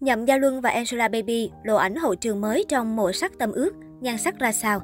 [0.00, 3.74] Nhậm Gia Luân và Angelababy lộ ảnh hậu trường mới trong Mộ sắc tâm ước,
[4.00, 4.82] nhan sắc ra sao?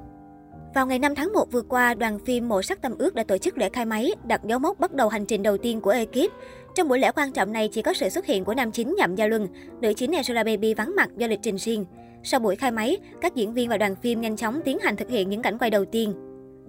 [0.74, 3.38] Vào ngày 5 tháng 1 vừa qua, đoàn phim Mộ sắc tâm ước đã tổ
[3.38, 6.32] chức lễ khai máy, đặt dấu mốc bắt đầu hành trình đầu tiên của ekip.
[6.74, 9.14] Trong buổi lễ quan trọng này chỉ có sự xuất hiện của nam chính Nhậm
[9.14, 9.48] Gia Luân,
[9.80, 11.84] nữ chính Angelababy vắng mặt do lịch trình riêng.
[12.22, 15.08] Sau buổi khai máy, các diễn viên và đoàn phim nhanh chóng tiến hành thực
[15.08, 16.14] hiện những cảnh quay đầu tiên.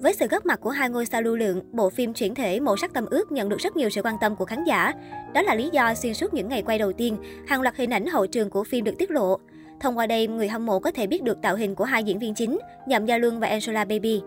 [0.02, 2.78] Với sự góp mặt của hai ngôi sao lưu lượng, bộ phim chuyển thể màu
[2.78, 4.94] sắc tâm ước nhận được rất nhiều sự quan tâm của khán giả.
[5.34, 8.06] Đó là lý do xuyên suốt những ngày quay đầu tiên, hàng loạt hình ảnh
[8.06, 9.38] hậu trường của phim được tiết lộ.
[9.80, 12.20] Thông qua đây, người hâm mộ có thể biết được tạo hình của hai diễn
[12.20, 14.22] viên chính, Nhậm Gia Luân và Angela Baby.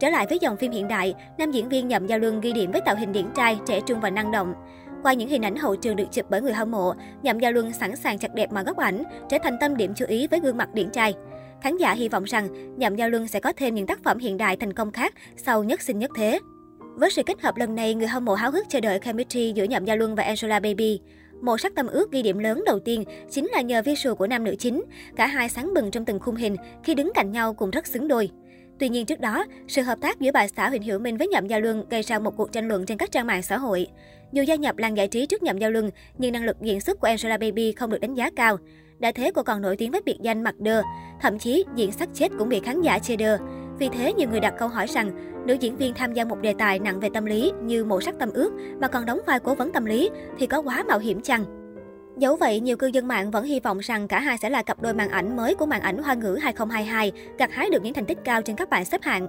[0.00, 2.70] Trở lại với dòng phim hiện đại, nam diễn viên Nhậm Gia Luân ghi điểm
[2.72, 4.54] với tạo hình điển trai, trẻ trung và năng động.
[5.02, 7.72] Qua những hình ảnh hậu trường được chụp bởi người hâm mộ, Nhậm Gia Luân
[7.72, 10.56] sẵn sàng chặt đẹp mà góc ảnh, trở thành tâm điểm chú ý với gương
[10.56, 11.14] mặt điển trai.
[11.62, 14.36] Khán giả hy vọng rằng Nhậm Giao Luân sẽ có thêm những tác phẩm hiện
[14.36, 16.40] đại thành công khác sau Nhất sinh nhất thế.
[16.94, 19.64] Với sự kết hợp lần này, người hâm mộ háo hức chờ đợi chemistry giữa
[19.64, 21.00] Nhậm Giao Luân và Angela Baby.
[21.40, 24.44] Một sắc tâm ước ghi điểm lớn đầu tiên chính là nhờ visual của nam
[24.44, 24.82] nữ chính.
[25.16, 28.08] Cả hai sáng bừng trong từng khung hình khi đứng cạnh nhau cũng rất xứng
[28.08, 28.30] đôi.
[28.78, 31.46] Tuy nhiên trước đó, sự hợp tác giữa bà xã Huỳnh Hiểu Minh với Nhậm
[31.46, 33.86] Gia Luân gây ra một cuộc tranh luận trên các trang mạng xã hội.
[34.32, 37.00] Dù gia nhập làng giải trí trước Nhậm Gia Luân, nhưng năng lực diễn xuất
[37.00, 38.58] của Angela Baby không được đánh giá cao.
[38.98, 40.82] Đã thế cô còn nổi tiếng với biệt danh mặt đơ,
[41.20, 43.38] thậm chí diễn sắc chết cũng bị khán giả chê đơ.
[43.78, 45.10] Vì thế, nhiều người đặt câu hỏi rằng,
[45.46, 48.18] nữ diễn viên tham gia một đề tài nặng về tâm lý như mộ sắc
[48.18, 51.20] tâm ước mà còn đóng vai cố vấn tâm lý thì có quá mạo hiểm
[51.20, 51.44] chăng?
[52.18, 54.82] Dẫu vậy, nhiều cư dân mạng vẫn hy vọng rằng cả hai sẽ là cặp
[54.82, 58.06] đôi màn ảnh mới của màn ảnh hoa ngữ 2022, gặt hái được những thành
[58.06, 59.26] tích cao trên các bảng xếp hạng.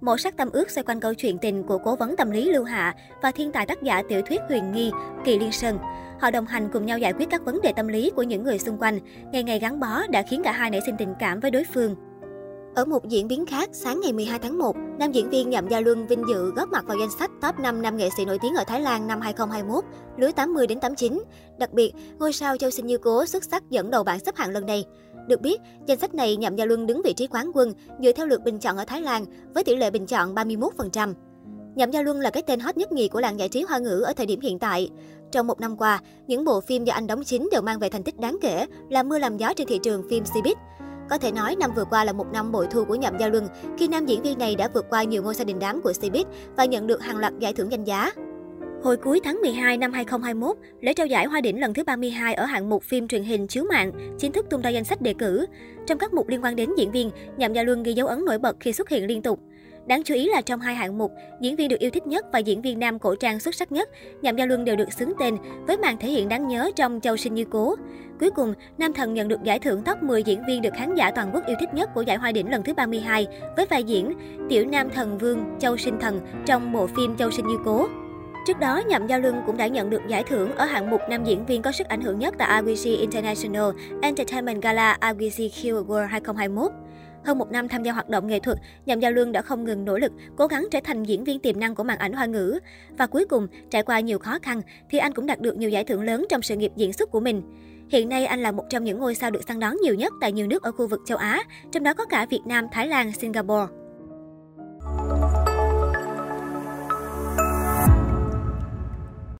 [0.00, 2.64] Một sắc tâm ước xoay quanh câu chuyện tình của cố vấn tâm lý Lưu
[2.64, 4.90] Hạ và thiên tài tác giả tiểu thuyết huyền nghi
[5.24, 5.78] Kỳ Liên Sơn.
[6.22, 8.58] Họ đồng hành cùng nhau giải quyết các vấn đề tâm lý của những người
[8.58, 8.98] xung quanh.
[9.32, 11.96] Ngày ngày gắn bó đã khiến cả hai nảy sinh tình cảm với đối phương.
[12.74, 15.80] Ở một diễn biến khác, sáng ngày 12 tháng 1, nam diễn viên Nhậm Gia
[15.80, 18.54] Luân vinh dự góp mặt vào danh sách top 5 nam nghệ sĩ nổi tiếng
[18.54, 19.84] ở Thái Lan năm 2021,
[20.16, 21.22] lứa 80 đến 89.
[21.58, 24.50] Đặc biệt, ngôi sao Châu Sinh Như Cố xuất sắc dẫn đầu bảng xếp hạng
[24.50, 24.84] lần này.
[25.28, 28.26] Được biết, danh sách này Nhậm Gia Luân đứng vị trí quán quân dựa theo
[28.26, 31.14] lượt bình chọn ở Thái Lan với tỷ lệ bình chọn 31%.
[31.74, 34.00] Nhậm Gia Luân là cái tên hot nhất nhì của làng giải trí hoa ngữ
[34.00, 34.90] ở thời điểm hiện tại.
[35.30, 38.02] Trong một năm qua, những bộ phim do anh đóng chính đều mang về thành
[38.02, 40.54] tích đáng kể, làm mưa làm gió trên thị trường phim Cbiz.
[41.10, 43.48] Có thể nói năm vừa qua là một năm bội thu của Nhậm Gia Luân
[43.78, 46.24] khi nam diễn viên này đã vượt qua nhiều ngôi sao đình đám của Cbiz
[46.56, 48.12] và nhận được hàng loạt giải thưởng danh giá.
[48.82, 52.44] Hồi cuối tháng 12 năm 2021, lễ trao giải Hoa đỉnh lần thứ 32 ở
[52.44, 55.46] hạng mục phim truyền hình chiếu mạng chính thức tung ra danh sách đề cử.
[55.86, 58.38] Trong các mục liên quan đến diễn viên, Nhậm Gia Luân ghi dấu ấn nổi
[58.38, 59.40] bật khi xuất hiện liên tục.
[59.86, 62.38] Đáng chú ý là trong hai hạng mục, diễn viên được yêu thích nhất và
[62.38, 63.88] diễn viên nam cổ trang xuất sắc nhất,
[64.22, 67.16] Nhậm Gia Luân đều được xứng tên với màn thể hiện đáng nhớ trong Châu
[67.16, 67.76] Sinh Như Cố.
[68.20, 71.10] Cuối cùng, Nam Thần nhận được giải thưởng top 10 diễn viên được khán giả
[71.10, 73.26] toàn quốc yêu thích nhất của giải Hoa đỉnh lần thứ 32
[73.56, 74.12] với vai diễn
[74.48, 77.88] Tiểu Nam Thần Vương Châu Sinh Thần trong bộ phim Châu Sinh Như Cố.
[78.46, 81.24] Trước đó, Nhậm Giao Luân cũng đã nhận được giải thưởng ở hạng mục nam
[81.24, 83.70] diễn viên có sức ảnh hưởng nhất tại IWC International
[84.02, 86.72] Entertainment Gala IWC Q Award 2021.
[87.24, 89.84] Hơn một năm tham gia hoạt động nghệ thuật, Nhậm Giao Luân đã không ngừng
[89.84, 92.58] nỗ lực, cố gắng trở thành diễn viên tiềm năng của màn ảnh hoa ngữ.
[92.98, 95.84] Và cuối cùng, trải qua nhiều khó khăn, thì anh cũng đạt được nhiều giải
[95.84, 97.42] thưởng lớn trong sự nghiệp diễn xuất của mình.
[97.90, 100.32] Hiện nay, anh là một trong những ngôi sao được săn đón nhiều nhất tại
[100.32, 103.12] nhiều nước ở khu vực châu Á, trong đó có cả Việt Nam, Thái Lan,
[103.12, 103.81] Singapore.